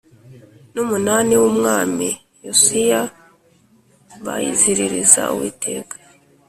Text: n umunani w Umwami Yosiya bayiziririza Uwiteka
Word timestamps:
n 0.73 0.75
umunani 0.83 1.33
w 1.41 1.43
Umwami 1.51 2.07
Yosiya 2.45 3.01
bayiziririza 4.25 5.21
Uwiteka 5.33 5.95